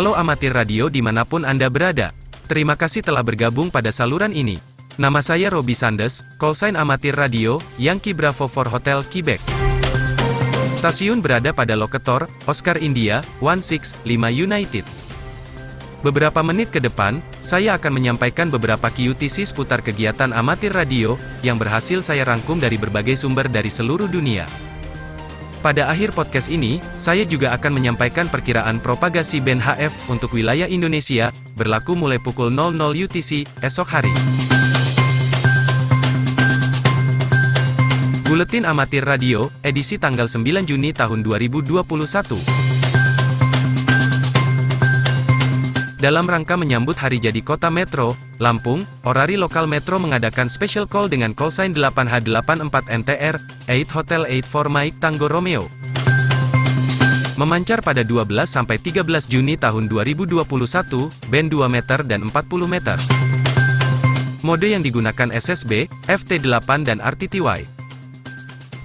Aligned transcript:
Halo 0.00 0.16
amatir 0.16 0.56
radio 0.56 0.88
di 0.88 1.04
mana 1.04 1.28
pun 1.28 1.44
Anda 1.44 1.68
berada. 1.68 2.16
Terima 2.48 2.72
kasih 2.72 3.04
telah 3.04 3.20
bergabung 3.20 3.68
pada 3.68 3.92
saluran 3.92 4.32
ini. 4.32 4.56
Nama 4.96 5.20
saya 5.20 5.52
Robi 5.52 5.76
Sandes, 5.76 6.24
callsign 6.40 6.72
amatir 6.72 7.12
radio, 7.12 7.60
Yankee 7.76 8.16
Bravo 8.16 8.48
for 8.48 8.64
Hotel 8.64 9.04
Quebec. 9.12 9.44
Stasiun 10.72 11.20
berada 11.20 11.52
pada 11.52 11.76
lokator, 11.76 12.32
Oscar 12.48 12.80
India, 12.80 13.20
165 13.44 14.00
United. 14.32 14.88
Beberapa 16.00 16.40
menit 16.40 16.72
ke 16.72 16.80
depan, 16.80 17.20
saya 17.44 17.76
akan 17.76 18.00
menyampaikan 18.00 18.48
beberapa 18.48 18.88
QTC 18.88 19.52
seputar 19.52 19.84
kegiatan 19.84 20.32
amatir 20.32 20.72
radio, 20.72 21.20
yang 21.44 21.60
berhasil 21.60 22.00
saya 22.00 22.24
rangkum 22.24 22.56
dari 22.56 22.80
berbagai 22.80 23.20
sumber 23.20 23.52
dari 23.52 23.68
seluruh 23.68 24.08
dunia. 24.08 24.48
Pada 25.60 25.92
akhir 25.92 26.16
podcast 26.16 26.48
ini, 26.48 26.80
saya 26.96 27.28
juga 27.28 27.52
akan 27.52 27.76
menyampaikan 27.76 28.32
perkiraan 28.32 28.80
propagasi 28.80 29.44
band 29.44 29.60
HF 29.60 29.92
untuk 30.08 30.32
wilayah 30.32 30.64
Indonesia, 30.64 31.36
berlaku 31.52 31.92
mulai 31.92 32.16
pukul 32.16 32.48
00 32.48 32.80
UTC, 32.96 33.44
esok 33.60 33.84
hari. 33.84 34.14
Buletin 38.24 38.64
Amatir 38.64 39.04
Radio, 39.04 39.52
edisi 39.60 40.00
tanggal 40.00 40.32
9 40.32 40.64
Juni 40.64 40.96
tahun 40.96 41.20
2021. 41.20 42.69
Dalam 46.00 46.24
rangka 46.24 46.56
menyambut 46.56 46.96
Hari 46.96 47.20
Jadi 47.20 47.44
Kota 47.44 47.68
Metro, 47.68 48.16
Lampung, 48.40 48.88
Orari 49.04 49.36
Lokal 49.36 49.68
Metro 49.68 50.00
mengadakan 50.00 50.48
special 50.48 50.88
call 50.88 51.12
dengan 51.12 51.36
call 51.36 51.52
sign 51.52 51.76
8H84NTR, 51.76 53.36
8 53.68 53.84
Hotel 53.92 54.24
8 54.24 54.48
for 54.48 54.72
Mike 54.72 54.96
Tango 54.96 55.28
Romeo. 55.28 55.68
Memancar 57.36 57.84
pada 57.84 58.00
12-13 58.00 59.28
Juni 59.28 59.60
tahun 59.60 59.92
2021, 59.92 60.40
band 61.28 61.48
2 61.52 61.68
meter 61.68 62.00
dan 62.08 62.32
40 62.32 62.64
meter. 62.64 62.96
Mode 64.40 64.72
yang 64.72 64.80
digunakan 64.80 65.28
SSB, 65.28 65.84
FT8 66.08 66.80
dan 66.80 67.04
RTTY. 67.04 67.68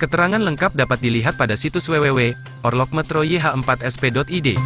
Keterangan 0.03 0.43
lengkap 0.43 0.75
dapat 0.75 0.99
dilihat 0.99 1.39
pada 1.39 1.55
situs 1.55 1.87
www.orlokmetroyh4sp.id. 1.87 4.59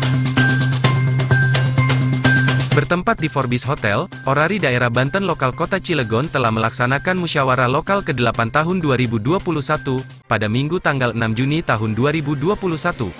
Bertempat 2.79 3.19
di 3.19 3.27
Forbis 3.27 3.67
Hotel, 3.67 4.07
Orari 4.23 4.55
Daerah 4.55 4.87
Banten 4.87 5.27
Lokal 5.27 5.51
Kota 5.51 5.83
Cilegon 5.83 6.31
telah 6.31 6.47
melaksanakan 6.47 7.19
musyawarah 7.19 7.67
lokal 7.67 7.99
ke-8 8.07 8.55
tahun 8.55 8.79
2021, 8.79 9.35
pada 10.31 10.47
Minggu 10.47 10.79
tanggal 10.79 11.11
6 11.11 11.19
Juni 11.35 11.59
tahun 11.59 11.91
2021. 11.91 13.11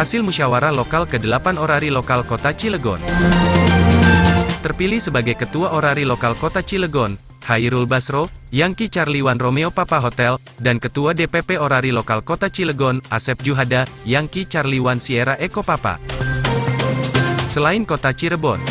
Hasil 0.00 0.24
musyawarah 0.24 0.72
lokal 0.72 1.04
ke-8 1.04 1.60
Orari 1.60 1.92
Lokal 1.92 2.24
Kota 2.24 2.56
Cilegon. 2.56 3.04
Terpilih 4.64 5.04
sebagai 5.04 5.36
Ketua 5.36 5.76
Orari 5.76 6.08
Lokal 6.08 6.40
Kota 6.40 6.64
Cilegon, 6.64 7.20
Hairul 7.52 7.84
Basro, 7.84 8.32
Yangki 8.48 8.88
Charlie 8.88 9.20
One 9.20 9.36
Romeo 9.36 9.68
Papa 9.68 10.00
Hotel, 10.00 10.40
dan 10.56 10.80
Ketua 10.80 11.12
DPP 11.12 11.60
Orari 11.60 11.92
Lokal 11.92 12.24
Kota 12.24 12.48
Cilegon, 12.48 13.04
Asep 13.12 13.44
Juhada, 13.44 13.84
Yangki 14.08 14.48
Charlie 14.48 14.80
One 14.80 15.04
Sierra 15.04 15.36
Eko 15.36 15.60
Papa. 15.60 16.00
Selain 17.50 17.82
kota 17.82 18.14
Cirebon, 18.14 18.62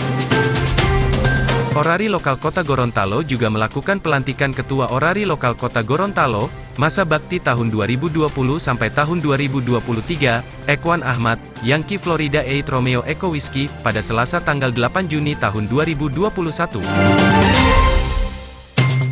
Orari 1.76 2.08
Lokal 2.08 2.40
Kota 2.40 2.64
Gorontalo 2.64 3.28
juga 3.28 3.52
melakukan 3.52 4.00
pelantikan 4.00 4.56
Ketua 4.56 4.88
Orari 4.96 5.28
Lokal 5.28 5.60
Kota 5.60 5.84
Gorontalo, 5.84 6.48
masa 6.80 7.04
bakti 7.04 7.44
tahun 7.44 7.76
2020 7.76 8.32
sampai 8.56 8.88
tahun 8.88 9.20
2023, 9.20 10.72
Ekwan 10.72 11.04
Ahmad, 11.04 11.44
Yankee 11.60 12.00
Florida 12.00 12.40
8 12.40 12.72
Romeo 12.72 13.04
Eco 13.04 13.36
Whiskey, 13.36 13.68
pada 13.84 14.00
Selasa 14.00 14.40
tanggal 14.40 14.72
8 14.72 15.12
Juni 15.12 15.36
tahun 15.36 15.68
2021. 15.68 17.99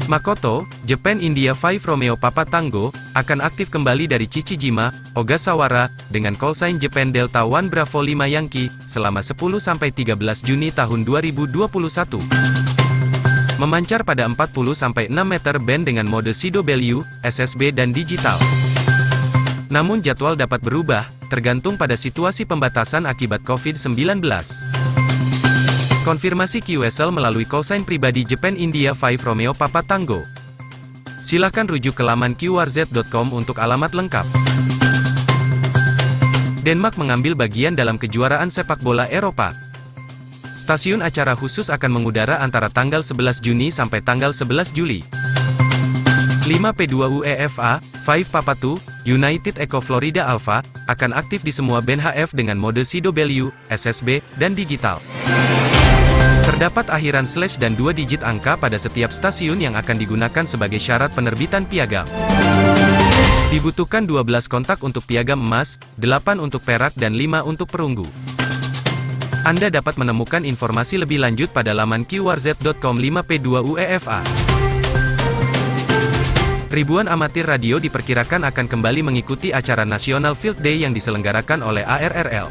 Makoto, 0.07 0.63
Japan 0.87 1.19
India 1.19 1.51
5 1.51 1.83
Romeo 1.83 2.15
Papa 2.15 2.47
Tango, 2.47 2.95
akan 3.11 3.43
aktif 3.43 3.67
kembali 3.67 4.07
dari 4.07 4.23
Chichijima, 4.23 4.95
Ogasawara, 5.19 5.91
dengan 6.07 6.31
call 6.31 6.55
sign 6.55 6.79
Japan 6.79 7.11
Delta 7.11 7.43
One 7.43 7.67
Bravo 7.67 7.99
5 7.99 8.23
Yankee, 8.23 8.71
selama 8.87 9.19
10-13 9.19 10.15
Juni 10.47 10.71
tahun 10.71 11.03
2021. 11.03 12.23
Memancar 13.59 14.07
pada 14.07 14.23
40-6 14.31 15.11
meter 15.11 15.55
band 15.59 15.83
dengan 15.83 16.07
mode 16.07 16.31
Sido 16.31 16.63
Bellew, 16.63 17.03
SSB 17.27 17.75
dan 17.75 17.91
digital. 17.91 18.39
Namun 19.67 19.99
jadwal 19.99 20.39
dapat 20.39 20.63
berubah, 20.63 21.03
tergantung 21.27 21.75
pada 21.75 21.99
situasi 21.99 22.47
pembatasan 22.47 23.03
akibat 23.03 23.43
COVID-19. 23.43 24.23
Konfirmasi 26.07 26.63
QSL 26.63 27.11
melalui 27.11 27.43
callsign 27.43 27.83
pribadi 27.83 28.23
Japan 28.23 28.55
India 28.55 28.95
5 28.95 29.27
Romeo 29.27 29.51
Papa 29.51 29.83
Tango. 29.83 30.23
Silakan 31.19 31.67
rujuk 31.67 31.99
ke 31.99 32.03
laman 32.07 32.31
qrz.com 32.31 33.35
untuk 33.35 33.59
alamat 33.59 33.91
lengkap. 33.91 34.23
Denmark 36.63 36.95
mengambil 36.95 37.35
bagian 37.35 37.75
dalam 37.75 37.99
kejuaraan 37.99 38.47
sepak 38.47 38.79
bola 38.79 39.03
Eropa. 39.11 39.51
Stasiun 40.55 41.03
acara 41.03 41.35
khusus 41.35 41.67
akan 41.67 41.99
mengudara 41.99 42.39
antara 42.39 42.71
tanggal 42.71 43.03
11 43.03 43.43
Juni 43.43 43.67
sampai 43.67 43.99
tanggal 43.99 44.31
11 44.31 44.71
Juli. 44.71 45.03
5P2 46.47 47.19
UEFA, 47.19 47.83
5 48.07 48.31
Papa 48.31 48.55
2, 48.55 49.11
United 49.11 49.59
Eco 49.59 49.83
Florida 49.83 50.23
Alpha, 50.23 50.63
akan 50.87 51.11
aktif 51.11 51.43
di 51.43 51.51
semua 51.51 51.83
band 51.83 51.99
HF 51.99 52.31
dengan 52.31 52.55
mode 52.55 52.87
Bellew, 53.11 53.51
SSB, 53.67 54.23
dan 54.39 54.55
digital. 54.55 55.03
Terdapat 56.57 56.89
akhiran 56.89 57.29
slash 57.29 57.61
dan 57.61 57.77
dua 57.77 57.93
digit 57.93 58.25
angka 58.25 58.57
pada 58.57 58.81
setiap 58.81 59.13
stasiun 59.13 59.61
yang 59.61 59.77
akan 59.77 59.93
digunakan 59.93 60.41
sebagai 60.41 60.81
syarat 60.81 61.13
penerbitan 61.13 61.69
piagam. 61.69 62.09
Dibutuhkan 63.53 64.09
12 64.09 64.25
kontak 64.49 64.81
untuk 64.81 65.05
piagam 65.05 65.37
emas, 65.37 65.77
8 66.01 66.41
untuk 66.41 66.65
perak 66.65 66.97
dan 66.97 67.13
5 67.13 67.45
untuk 67.45 67.69
perunggu. 67.69 68.09
Anda 69.45 69.69
dapat 69.69 70.01
menemukan 70.01 70.49
informasi 70.49 70.97
lebih 70.97 71.21
lanjut 71.21 71.53
pada 71.53 71.77
laman 71.77 72.09
qrz.com 72.09 72.97
5p2 73.05 73.49
UEFA. 73.61 74.25
Ribuan 76.73 77.05
amatir 77.05 77.45
radio 77.45 77.77
diperkirakan 77.77 78.49
akan 78.49 78.65
kembali 78.65 79.05
mengikuti 79.05 79.53
acara 79.53 79.85
National 79.85 80.33
Field 80.33 80.57
Day 80.65 80.81
yang 80.81 80.97
diselenggarakan 80.97 81.61
oleh 81.61 81.85
ARRL. 81.85 82.49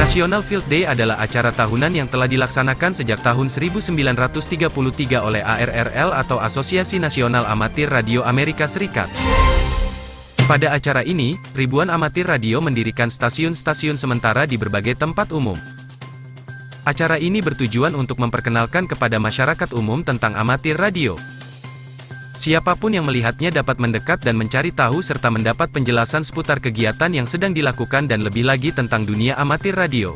National 0.00 0.40
Field 0.40 0.64
Day 0.72 0.88
adalah 0.88 1.20
acara 1.20 1.52
tahunan 1.52 1.92
yang 1.92 2.08
telah 2.08 2.24
dilaksanakan 2.24 2.96
sejak 2.96 3.20
tahun 3.20 3.52
1933 3.52 4.72
oleh 5.20 5.44
ARRL 5.44 6.16
atau 6.16 6.40
Asosiasi 6.40 6.96
Nasional 6.96 7.44
Amatir 7.44 7.92
Radio 7.92 8.24
Amerika 8.24 8.64
Serikat. 8.64 9.12
Pada 10.48 10.72
acara 10.72 11.04
ini, 11.04 11.36
ribuan 11.52 11.92
amatir 11.92 12.24
radio 12.24 12.64
mendirikan 12.64 13.12
stasiun-stasiun 13.12 14.00
sementara 14.00 14.48
di 14.48 14.56
berbagai 14.56 14.96
tempat 14.96 15.36
umum. 15.36 15.60
Acara 16.88 17.20
ini 17.20 17.44
bertujuan 17.44 17.92
untuk 17.92 18.24
memperkenalkan 18.24 18.88
kepada 18.88 19.20
masyarakat 19.20 19.68
umum 19.76 20.00
tentang 20.00 20.32
amatir 20.32 20.80
radio. 20.80 21.20
Siapa 22.34 22.78
pun 22.78 22.94
yang 22.94 23.04
melihatnya 23.04 23.50
dapat 23.50 23.82
mendekat 23.82 24.22
dan 24.22 24.38
mencari 24.38 24.70
tahu 24.70 25.02
serta 25.02 25.28
mendapat 25.28 25.70
penjelasan 25.74 26.22
seputar 26.22 26.62
kegiatan 26.62 27.10
yang 27.10 27.26
sedang 27.26 27.50
dilakukan 27.50 28.06
dan 28.06 28.22
lebih 28.22 28.46
lagi 28.46 28.70
tentang 28.70 29.02
dunia 29.02 29.34
amatir 29.34 29.74
radio. 29.74 30.14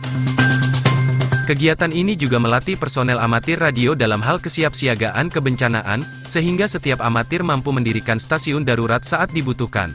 Kegiatan 1.44 1.92
ini 1.92 2.16
juga 2.16 2.41
melatih 2.41 2.80
personel 2.80 3.20
amatir 3.20 3.60
radio 3.60 3.92
dalam 3.92 4.25
hal 4.25 4.41
kesiapsiagaan 4.41 5.28
kebencanaan, 5.28 6.00
sehingga 6.25 6.64
setiap 6.64 7.05
amatir 7.05 7.44
mampu 7.44 7.69
mendirikan 7.69 8.17
stasiun 8.17 8.64
darurat 8.64 9.05
saat 9.05 9.28
dibutuhkan. 9.28 9.93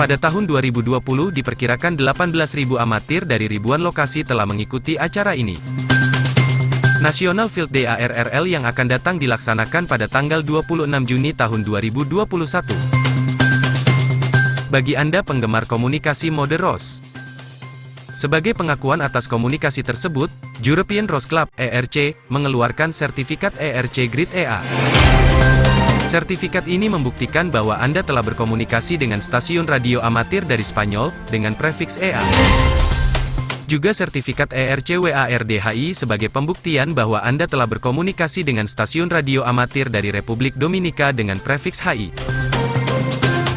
Pada 0.00 0.14
tahun 0.16 0.48
2020 0.48 0.94
diperkirakan 1.34 1.98
18.000 1.98 2.78
amatir 2.78 3.26
dari 3.26 3.50
ribuan 3.50 3.82
lokasi 3.82 4.24
telah 4.24 4.48
mengikuti 4.48 4.94
acara 4.94 5.34
ini. 5.34 5.87
National 6.98 7.46
Field 7.46 7.70
Day 7.70 7.86
ARRL 7.86 8.50
yang 8.50 8.66
akan 8.66 8.90
datang 8.90 9.22
dilaksanakan 9.22 9.86
pada 9.86 10.10
tanggal 10.10 10.42
26 10.42 10.90
Juni 11.06 11.30
tahun 11.30 11.62
2021. 11.62 12.26
Bagi 14.66 14.98
Anda 14.98 15.22
penggemar 15.22 15.70
komunikasi 15.70 16.34
mode 16.34 16.58
ROS. 16.58 16.98
Sebagai 18.18 18.58
pengakuan 18.58 18.98
atas 18.98 19.30
komunikasi 19.30 19.86
tersebut, 19.86 20.26
European 20.66 21.06
ROS 21.06 21.30
Club 21.30 21.46
ERC 21.54 22.18
mengeluarkan 22.34 22.90
sertifikat 22.90 23.54
ERC 23.62 24.10
Grid 24.10 24.34
EA. 24.34 24.58
Sertifikat 26.02 26.66
ini 26.66 26.90
membuktikan 26.90 27.46
bahwa 27.46 27.78
Anda 27.78 28.02
telah 28.02 28.26
berkomunikasi 28.26 28.98
dengan 28.98 29.22
stasiun 29.22 29.70
radio 29.70 30.02
amatir 30.02 30.42
dari 30.42 30.66
Spanyol 30.66 31.14
dengan 31.30 31.54
prefiks 31.54 31.94
EA. 32.02 32.24
Juga 33.68 33.92
sertifikat 33.92 34.48
ERCWARDHI 34.56 35.92
sebagai 35.92 36.32
pembuktian 36.32 36.96
bahwa 36.96 37.20
Anda 37.20 37.44
telah 37.44 37.68
berkomunikasi 37.68 38.40
dengan 38.40 38.64
stasiun 38.64 39.12
radio 39.12 39.44
amatir 39.44 39.92
dari 39.92 40.08
Republik 40.08 40.56
Dominika 40.56 41.12
dengan 41.12 41.36
prefiks 41.36 41.76
HI. 41.84 42.08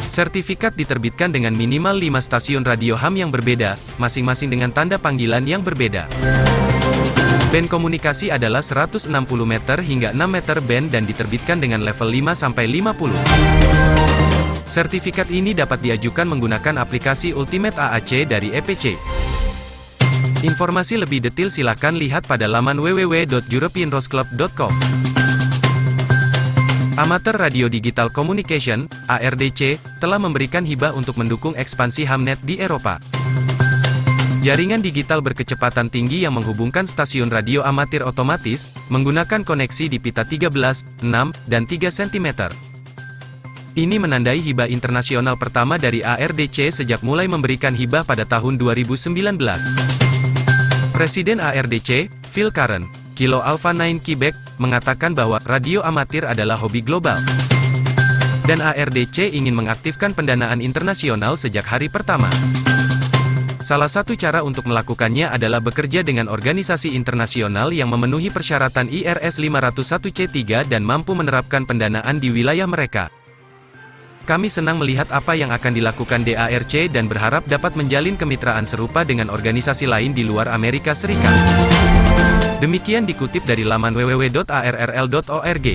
Sertifikat 0.04 0.76
diterbitkan 0.76 1.32
dengan 1.32 1.56
minimal 1.56 1.96
5 1.96 2.28
stasiun 2.28 2.60
radio 2.60 2.92
HAM 2.92 3.24
yang 3.24 3.32
berbeda, 3.32 3.80
masing-masing 3.96 4.52
dengan 4.52 4.68
tanda 4.68 5.00
panggilan 5.00 5.48
yang 5.48 5.64
berbeda. 5.64 6.04
Band 7.48 7.72
komunikasi 7.72 8.28
adalah 8.28 8.60
160 8.60 9.08
meter 9.48 9.80
hingga 9.80 10.12
6 10.12 10.28
meter 10.28 10.60
band 10.60 10.92
dan 10.92 11.08
diterbitkan 11.08 11.56
dengan 11.56 11.80
level 11.88 12.12
5-50. 12.12 13.16
Sertifikat 14.68 15.32
ini 15.32 15.56
dapat 15.56 15.80
diajukan 15.80 16.28
menggunakan 16.28 16.84
aplikasi 16.84 17.32
Ultimate 17.32 17.80
AAC 17.80 18.28
dari 18.28 18.52
EPC. 18.52 19.00
Informasi 20.42 20.98
lebih 20.98 21.22
detail 21.22 21.54
silakan 21.54 21.94
lihat 22.02 22.26
pada 22.26 22.50
laman 22.50 22.82
www.europeanrosclub.com. 22.82 24.74
Amateur 26.98 27.38
Radio 27.38 27.70
Digital 27.70 28.10
Communication, 28.10 28.90
ARDC, 29.06 29.78
telah 30.02 30.18
memberikan 30.18 30.66
hibah 30.66 30.98
untuk 30.98 31.14
mendukung 31.14 31.54
ekspansi 31.54 32.10
Hamnet 32.10 32.42
di 32.42 32.58
Eropa. 32.58 32.98
Jaringan 34.42 34.82
digital 34.82 35.22
berkecepatan 35.22 35.86
tinggi 35.86 36.26
yang 36.26 36.34
menghubungkan 36.34 36.90
stasiun 36.90 37.30
radio 37.30 37.62
amatir 37.62 38.02
otomatis, 38.02 38.66
menggunakan 38.90 39.46
koneksi 39.46 39.86
di 39.86 40.02
pita 40.02 40.26
13, 40.26 40.50
6, 40.50 41.06
dan 41.46 41.62
3 41.70 41.86
cm. 41.86 42.50
Ini 43.78 43.96
menandai 43.96 44.42
hibah 44.42 44.66
internasional 44.66 45.38
pertama 45.38 45.78
dari 45.78 46.02
ARDC 46.02 46.82
sejak 46.82 47.06
mulai 47.06 47.30
memberikan 47.30 47.72
hibah 47.78 48.02
pada 48.02 48.26
tahun 48.26 48.58
2019. 48.58 50.01
Presiden 50.92 51.40
ARDC, 51.40 52.12
Phil 52.28 52.52
Karen, 52.52 52.84
Kilo 53.16 53.40
Alpha 53.40 53.72
9 53.72 54.04
Quebec, 54.04 54.36
mengatakan 54.60 55.16
bahwa 55.16 55.40
radio 55.48 55.80
amatir 55.80 56.28
adalah 56.28 56.60
hobi 56.60 56.84
global. 56.84 57.16
Dan 58.44 58.60
ARDC 58.60 59.32
ingin 59.32 59.56
mengaktifkan 59.56 60.12
pendanaan 60.12 60.60
internasional 60.60 61.40
sejak 61.40 61.64
hari 61.64 61.88
pertama. 61.88 62.28
Salah 63.64 63.88
satu 63.88 64.12
cara 64.20 64.44
untuk 64.44 64.68
melakukannya 64.68 65.32
adalah 65.32 65.64
bekerja 65.64 66.04
dengan 66.04 66.28
organisasi 66.28 66.92
internasional 66.92 67.72
yang 67.72 67.88
memenuhi 67.88 68.28
persyaratan 68.28 68.92
IRS 68.92 69.40
501C3 69.40 70.68
dan 70.68 70.84
mampu 70.84 71.16
menerapkan 71.16 71.64
pendanaan 71.64 72.20
di 72.20 72.28
wilayah 72.28 72.68
mereka. 72.68 73.08
Kami 74.22 74.46
senang 74.46 74.78
melihat 74.78 75.10
apa 75.10 75.34
yang 75.34 75.50
akan 75.50 75.74
dilakukan 75.74 76.22
DARC 76.22 76.94
dan 76.94 77.10
berharap 77.10 77.42
dapat 77.50 77.74
menjalin 77.74 78.14
kemitraan 78.14 78.62
serupa 78.70 79.02
dengan 79.02 79.26
organisasi 79.26 79.90
lain 79.90 80.14
di 80.14 80.22
luar 80.22 80.46
Amerika 80.46 80.94
Serikat. 80.94 81.34
Demikian 82.62 83.02
dikutip 83.02 83.42
dari 83.42 83.66
laman 83.66 83.90
www.arrl.org. 83.90 85.66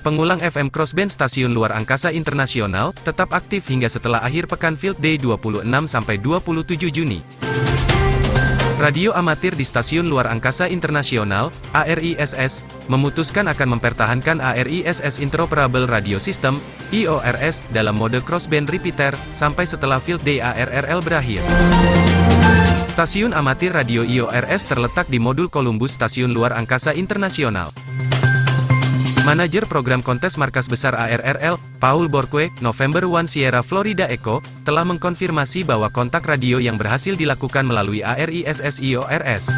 Pengulang 0.00 0.40
FM 0.40 0.68
Crossband 0.68 1.08
Stasiun 1.12 1.52
Luar 1.56 1.72
Angkasa 1.72 2.12
Internasional, 2.12 2.92
tetap 3.04 3.32
aktif 3.32 3.68
hingga 3.68 3.88
setelah 3.88 4.20
akhir 4.20 4.48
pekan 4.48 4.76
Field 4.76 5.00
Day 5.00 5.16
26-27 5.16 6.88
Juni. 6.92 7.20
Radio 8.80 9.12
amatir 9.12 9.52
di 9.52 9.60
Stasiun 9.60 10.08
Luar 10.08 10.24
Angkasa 10.24 10.64
Internasional, 10.64 11.52
ARISS, 11.76 12.64
memutuskan 12.88 13.44
akan 13.52 13.76
mempertahankan 13.76 14.40
ARISS 14.40 15.20
Interoperable 15.20 15.84
Radio 15.84 16.16
System, 16.16 16.56
IORS, 16.88 17.60
dalam 17.76 18.00
mode 18.00 18.24
crossband 18.24 18.72
repeater, 18.72 19.12
sampai 19.36 19.68
setelah 19.68 20.00
Field 20.00 20.24
Day 20.24 20.40
ARRL 20.40 21.04
berakhir. 21.04 21.44
Stasiun 22.88 23.36
amatir 23.36 23.76
radio 23.76 24.00
IORS 24.00 24.64
terletak 24.64 25.12
di 25.12 25.20
modul 25.20 25.52
Columbus 25.52 26.00
Stasiun 26.00 26.32
Luar 26.32 26.56
Angkasa 26.56 26.96
Internasional. 26.96 27.89
Manajer 29.20 29.68
program 29.68 30.00
kontes 30.00 30.40
markas 30.40 30.64
besar 30.64 30.96
ARRL, 30.96 31.60
Paul 31.76 32.08
Borque, 32.08 32.48
November 32.64 33.04
1 33.04 33.28
Sierra 33.28 33.60
Florida 33.60 34.08
Echo, 34.08 34.40
telah 34.64 34.80
mengkonfirmasi 34.88 35.68
bahwa 35.68 35.92
kontak 35.92 36.24
radio 36.24 36.56
yang 36.56 36.80
berhasil 36.80 37.12
dilakukan 37.12 37.68
melalui 37.68 38.00
ARISS 38.00 38.80
IORS. 38.80 39.52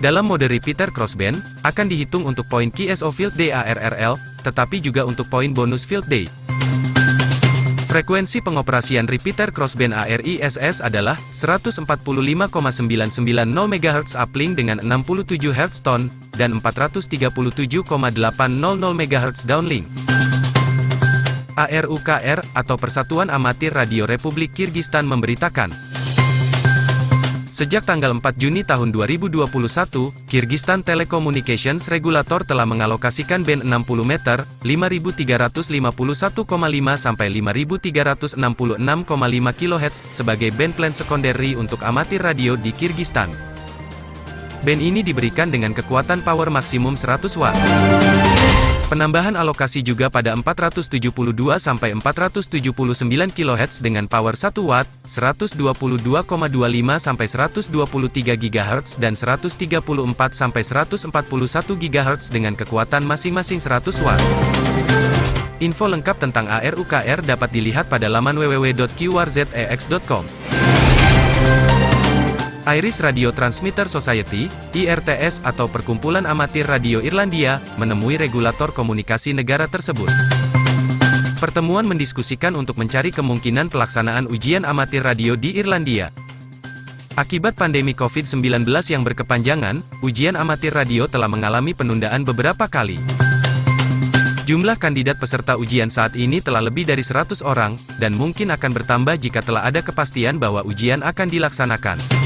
Dalam 0.00 0.24
mode 0.24 0.48
repeater 0.48 0.88
crossband, 0.88 1.40
akan 1.68 1.86
dihitung 1.88 2.24
untuk 2.24 2.48
poin 2.48 2.72
KSO 2.72 3.12
Field 3.12 3.36
Day 3.36 3.52
ARRL, 3.52 4.16
tetapi 4.40 4.80
juga 4.80 5.04
untuk 5.04 5.28
poin 5.28 5.52
bonus 5.52 5.84
Field 5.84 6.08
Day. 6.08 6.43
Frekuensi 7.94 8.42
pengoperasian 8.42 9.06
repeater 9.06 9.54
crossband 9.54 9.94
ARISS 9.94 10.82
adalah 10.82 11.14
145,990 11.30 12.82
MHz 13.46 14.18
uplink 14.18 14.58
dengan 14.58 14.82
67 14.82 15.54
Hz 15.54 15.78
tone 15.78 16.10
dan 16.34 16.58
437,800 16.58 17.86
MHz 18.98 19.46
downlink. 19.46 19.86
ARUKR 21.54 22.42
atau 22.58 22.74
Persatuan 22.74 23.30
Amatir 23.30 23.70
Radio 23.70 24.10
Republik 24.10 24.58
Kirgistan 24.58 25.06
memberitakan 25.06 25.70
Sejak 27.54 27.86
tanggal 27.86 28.10
4 28.18 28.34
Juni 28.34 28.66
tahun 28.66 28.90
2021, 28.90 29.46
Kyrgyzstan 30.26 30.82
Telecommunications 30.82 31.86
Regulator 31.86 32.42
telah 32.42 32.66
mengalokasikan 32.66 33.46
band 33.46 33.62
60 33.62 34.02
meter, 34.02 34.42
5351,5 34.66 36.02
sampai 36.98 37.30
5366,5 37.30 38.34
kHz 39.54 40.02
sebagai 40.10 40.50
band 40.50 40.74
plan 40.74 40.90
secondary 40.90 41.54
untuk 41.54 41.78
amatir 41.86 42.26
radio 42.26 42.58
di 42.58 42.74
Kyrgyzstan. 42.74 43.30
Band 44.66 44.82
ini 44.82 45.06
diberikan 45.06 45.54
dengan 45.54 45.78
kekuatan 45.78 46.26
power 46.26 46.50
maksimum 46.50 46.98
100 46.98 47.38
watt. 47.38 47.54
Penambahan 48.94 49.34
alokasi 49.34 49.82
juga 49.82 50.06
pada 50.06 50.38
472 50.38 50.86
sampai 51.58 51.98
479 51.98 52.54
kHz 53.34 53.82
dengan 53.82 54.06
power 54.06 54.38
1 54.38 54.54
watt, 54.62 54.86
122,25 55.10 55.58
sampai 57.02 57.26
123 57.26 57.74
GHz 58.38 59.02
dan 59.02 59.18
134 59.18 59.50
sampai 60.30 60.62
141 60.62 61.10
GHz 61.74 62.30
dengan 62.30 62.54
kekuatan 62.54 63.02
masing-masing 63.02 63.58
100 63.58 63.98
watt. 64.06 64.22
Info 65.58 65.90
lengkap 65.90 66.22
tentang 66.22 66.46
ARUKR 66.46 67.26
dapat 67.26 67.50
dilihat 67.50 67.90
pada 67.90 68.06
laman 68.06 68.38
www.qrzex.com. 68.38 70.22
Iris 72.64 73.04
Radio 73.04 73.28
Transmitter 73.28 73.92
Society, 73.92 74.48
IRTS 74.72 75.44
atau 75.44 75.68
Perkumpulan 75.68 76.24
Amatir 76.24 76.64
Radio 76.64 77.04
Irlandia, 77.04 77.60
menemui 77.76 78.16
regulator 78.16 78.72
komunikasi 78.72 79.36
negara 79.36 79.68
tersebut. 79.68 80.08
Pertemuan 81.36 81.84
mendiskusikan 81.84 82.56
untuk 82.56 82.80
mencari 82.80 83.12
kemungkinan 83.12 83.68
pelaksanaan 83.68 84.32
ujian 84.32 84.64
amatir 84.64 85.04
radio 85.04 85.36
di 85.36 85.60
Irlandia. 85.60 86.08
Akibat 87.20 87.52
pandemi 87.52 87.92
COVID-19 87.92 88.64
yang 88.88 89.04
berkepanjangan, 89.04 89.84
ujian 90.00 90.32
amatir 90.32 90.72
radio 90.72 91.04
telah 91.04 91.28
mengalami 91.28 91.76
penundaan 91.76 92.24
beberapa 92.24 92.64
kali. 92.64 92.96
Jumlah 94.48 94.80
kandidat 94.80 95.20
peserta 95.20 95.60
ujian 95.60 95.92
saat 95.92 96.16
ini 96.16 96.40
telah 96.40 96.64
lebih 96.64 96.88
dari 96.88 97.04
100 97.04 97.44
orang, 97.44 97.76
dan 98.00 98.16
mungkin 98.16 98.48
akan 98.56 98.72
bertambah 98.72 99.20
jika 99.20 99.44
telah 99.44 99.68
ada 99.68 99.84
kepastian 99.84 100.40
bahwa 100.40 100.64
ujian 100.64 101.04
akan 101.04 101.28
dilaksanakan. 101.28 102.23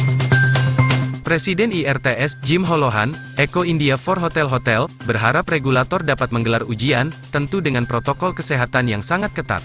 Presiden 1.27 1.75
IRTS, 1.75 2.39
Jim 2.47 2.63
Holohan, 2.63 3.17
Eko 3.35 3.67
India 3.67 3.99
for 3.99 4.19
Hotel 4.19 4.47
Hotel, 4.47 4.87
berharap 5.05 5.51
regulator 5.51 6.03
dapat 6.03 6.31
menggelar 6.31 6.63
ujian, 6.67 7.11
tentu 7.35 7.59
dengan 7.59 7.87
protokol 7.89 8.35
kesehatan 8.35 8.87
yang 8.87 9.03
sangat 9.03 9.35
ketat. 9.35 9.63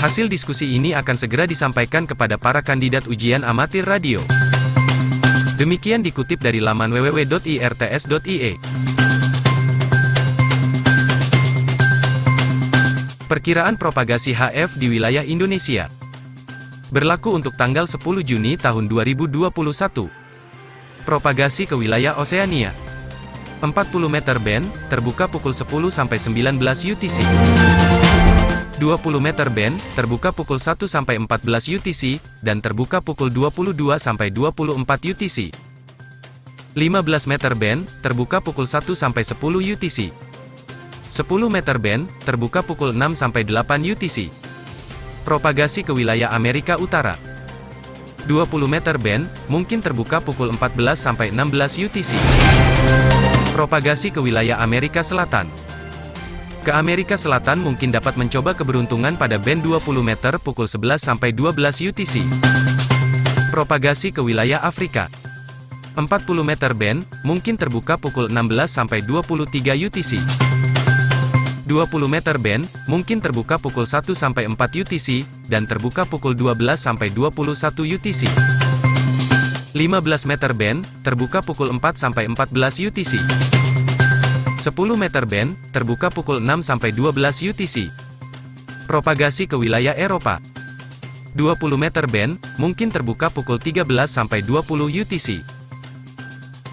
Hasil 0.00 0.28
diskusi 0.28 0.76
ini 0.76 0.92
akan 0.92 1.16
segera 1.16 1.44
disampaikan 1.48 2.04
kepada 2.04 2.36
para 2.36 2.60
kandidat 2.60 3.08
ujian 3.08 3.44
amatir 3.44 3.84
radio. 3.84 4.20
Demikian 5.56 6.04
dikutip 6.04 6.40
dari 6.40 6.60
laman 6.60 6.92
www.irts.ie. 6.92 8.52
Perkiraan 13.26 13.74
propagasi 13.74 14.36
HF 14.36 14.78
di 14.78 14.86
wilayah 14.86 15.26
Indonesia 15.26 15.90
Berlaku 16.86 17.34
untuk 17.34 17.58
tanggal 17.58 17.90
10 17.90 17.98
Juni 18.22 18.54
tahun 18.54 18.86
2021. 18.86 19.50
Propagasi 21.02 21.66
ke 21.66 21.74
wilayah 21.74 22.14
Oseania. 22.14 22.70
40 23.58 24.06
meter 24.06 24.38
band, 24.38 24.70
terbuka 24.86 25.26
pukul 25.26 25.50
10 25.50 25.90
sampai 25.90 26.22
19 26.22 26.62
UTC. 26.86 27.26
20 28.78 29.18
meter 29.18 29.48
band, 29.50 29.74
terbuka 29.98 30.30
pukul 30.30 30.62
1 30.62 30.86
sampai 30.86 31.18
14 31.18 31.66
UTC, 31.66 32.22
dan 32.44 32.62
terbuka 32.62 33.02
pukul 33.02 33.34
22 33.34 33.98
sampai 33.98 34.30
24 34.30 34.78
UTC. 35.10 35.50
15 36.76 37.26
meter 37.26 37.52
band, 37.58 37.82
terbuka 37.98 38.38
pukul 38.38 38.68
1 38.70 38.94
sampai 38.94 39.26
10 39.26 39.34
UTC. 39.74 40.14
10 41.10 41.50
meter 41.50 41.82
band, 41.82 42.06
terbuka 42.22 42.62
pukul 42.62 42.94
6 42.94 43.18
sampai 43.18 43.42
8 43.42 43.82
UTC. 43.82 44.45
Propagasi 45.26 45.82
ke 45.82 45.90
wilayah 45.90 46.30
Amerika 46.30 46.78
Utara. 46.78 47.18
20 48.30 48.46
meter 48.70 48.94
band, 48.94 49.26
mungkin 49.50 49.82
terbuka 49.82 50.22
pukul 50.22 50.54
14-16 50.54 51.82
UTC. 51.82 52.14
Propagasi 53.50 54.14
ke 54.14 54.22
wilayah 54.22 54.62
Amerika 54.62 55.02
Selatan. 55.02 55.50
Ke 56.62 56.70
Amerika 56.78 57.18
Selatan 57.18 57.58
mungkin 57.58 57.90
dapat 57.90 58.14
mencoba 58.14 58.54
keberuntungan 58.54 59.18
pada 59.18 59.34
band 59.34 59.66
20 59.66 59.98
meter 59.98 60.38
pukul 60.38 60.70
11 60.70 61.02
sampai 61.02 61.34
12 61.34 61.58
UTC. 61.90 62.22
Propagasi 63.50 64.14
ke 64.14 64.22
wilayah 64.22 64.62
Afrika. 64.62 65.10
40 65.98 66.06
meter 66.46 66.70
band, 66.70 67.02
mungkin 67.26 67.58
terbuka 67.58 67.98
pukul 67.98 68.30
16 68.30 68.70
sampai 68.70 69.02
23 69.02 69.74
UTC. 69.90 70.45
20 71.66 72.06
meter 72.06 72.38
band, 72.38 72.70
mungkin 72.86 73.18
terbuka 73.18 73.58
pukul 73.58 73.90
1 73.90 74.14
sampai 74.14 74.46
4 74.46 74.54
UTC, 74.86 75.26
dan 75.50 75.66
terbuka 75.66 76.06
pukul 76.06 76.38
12 76.38 76.78
sampai 76.78 77.10
21 77.10 77.82
UTC. 77.82 78.30
15 79.74 80.30
meter 80.30 80.54
band, 80.54 80.86
terbuka 81.02 81.42
pukul 81.42 81.74
4 81.74 81.98
sampai 81.98 82.30
14 82.30 82.78
UTC. 82.78 83.18
10 84.62 84.94
meter 84.94 85.26
band, 85.26 85.58
terbuka 85.74 86.06
pukul 86.06 86.38
6 86.38 86.62
sampai 86.62 86.94
12 86.94 87.42
UTC. 87.50 87.90
Propagasi 88.86 89.50
ke 89.50 89.58
wilayah 89.58 89.98
Eropa. 89.98 90.38
20 91.34 91.58
meter 91.74 92.06
band, 92.06 92.38
mungkin 92.62 92.94
terbuka 92.94 93.26
pukul 93.26 93.58
13 93.58 93.82
sampai 94.06 94.38
20 94.46 94.86
UTC. 94.86 95.42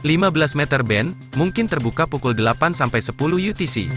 15 0.05 0.53
meter 0.53 0.85
band, 0.85 1.17
mungkin 1.33 1.65
terbuka 1.65 2.05
pukul 2.05 2.37
8 2.37 2.77
sampai 2.77 3.01
10 3.01 3.41
UTC. 3.41 3.89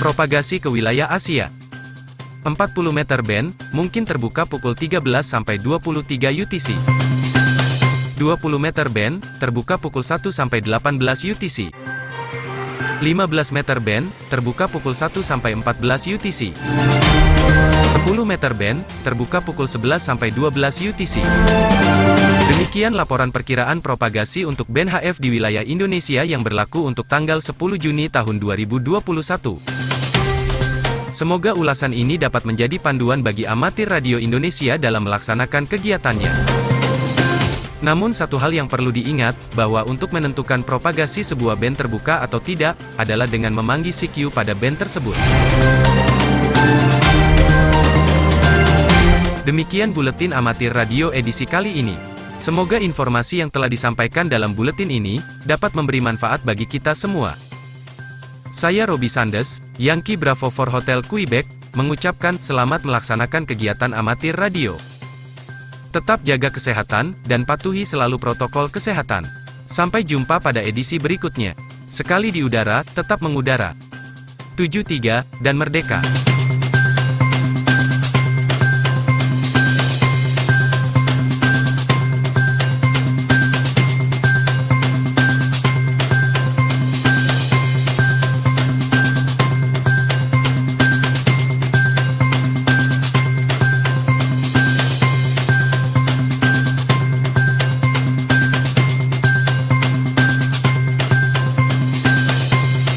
Propagasi 0.00 0.64
ke 0.64 0.72
wilayah 0.72 1.12
Asia. 1.12 1.52
40 2.40 2.56
meter 2.88 3.20
band, 3.20 3.52
mungkin 3.68 4.08
terbuka 4.08 4.48
pukul 4.48 4.72
13 4.72 5.04
sampai 5.20 5.60
23 5.60 6.32
UTC. 6.40 6.72
20 8.16 8.16
meter 8.56 8.88
band, 8.88 9.20
terbuka 9.36 9.76
pukul 9.76 10.00
1 10.00 10.32
sampai 10.32 10.64
18 10.64 10.96
UTC. 11.36 11.68
15 13.04 13.52
meter 13.52 13.76
band, 13.76 14.08
terbuka 14.32 14.72
pukul 14.72 14.96
1 14.96 15.20
sampai 15.20 15.52
14 15.52 16.08
UTC. 16.16 16.56
10 16.56 18.24
meter 18.24 18.56
band, 18.56 18.80
terbuka 19.04 19.44
pukul 19.44 19.68
11 19.68 20.00
sampai 20.00 20.32
12 20.32 20.80
UTC. 20.96 21.20
Demikian 22.48 22.96
laporan 22.96 23.28
perkiraan 23.36 23.84
propagasi 23.84 24.48
untuk 24.48 24.64
band 24.72 24.96
HF 24.96 25.20
di 25.20 25.28
wilayah 25.28 25.60
Indonesia 25.60 26.24
yang 26.24 26.40
berlaku 26.40 26.88
untuk 26.88 27.04
tanggal 27.04 27.44
10 27.44 27.52
Juni 27.76 28.08
tahun 28.08 28.40
2021. 28.40 29.79
Semoga 31.10 31.58
ulasan 31.58 31.90
ini 31.90 32.14
dapat 32.14 32.46
menjadi 32.46 32.78
panduan 32.78 33.18
bagi 33.18 33.42
amatir 33.42 33.90
radio 33.90 34.22
Indonesia 34.22 34.78
dalam 34.78 35.02
melaksanakan 35.02 35.66
kegiatannya. 35.66 36.30
Namun 37.82 38.14
satu 38.14 38.38
hal 38.38 38.54
yang 38.54 38.70
perlu 38.70 38.94
diingat, 38.94 39.34
bahwa 39.58 39.82
untuk 39.90 40.14
menentukan 40.14 40.62
propagasi 40.62 41.26
sebuah 41.26 41.58
band 41.58 41.82
terbuka 41.82 42.22
atau 42.22 42.38
tidak, 42.38 42.78
adalah 42.94 43.26
dengan 43.26 43.50
memanggil 43.50 43.90
CQ 43.90 44.30
pada 44.30 44.54
band 44.54 44.78
tersebut. 44.78 45.18
Demikian 49.42 49.90
Buletin 49.90 50.30
Amatir 50.30 50.70
Radio 50.70 51.10
edisi 51.10 51.42
kali 51.42 51.74
ini. 51.74 51.98
Semoga 52.38 52.78
informasi 52.78 53.42
yang 53.42 53.50
telah 53.50 53.66
disampaikan 53.66 54.30
dalam 54.30 54.54
buletin 54.54 54.88
ini, 54.88 55.18
dapat 55.42 55.74
memberi 55.74 55.98
manfaat 55.98 56.38
bagi 56.46 56.70
kita 56.70 56.94
semua. 56.94 57.49
Saya 58.50 58.82
Robi 58.82 59.06
Sandes, 59.06 59.62
Yankee 59.78 60.18
Bravo 60.18 60.50
for 60.50 60.66
Hotel 60.66 61.06
Quebec, 61.06 61.46
mengucapkan 61.78 62.34
selamat 62.34 62.82
melaksanakan 62.82 63.46
kegiatan 63.46 63.94
amatir 63.94 64.34
radio. 64.34 64.74
Tetap 65.94 66.26
jaga 66.26 66.50
kesehatan, 66.50 67.14
dan 67.30 67.46
patuhi 67.46 67.86
selalu 67.86 68.18
protokol 68.18 68.66
kesehatan. 68.66 69.22
Sampai 69.70 70.02
jumpa 70.02 70.42
pada 70.42 70.58
edisi 70.58 70.98
berikutnya. 70.98 71.54
Sekali 71.86 72.34
di 72.34 72.42
udara, 72.42 72.82
tetap 72.82 73.22
mengudara. 73.22 73.78
73, 74.58 75.22
dan 75.38 75.54
merdeka. 75.54 76.02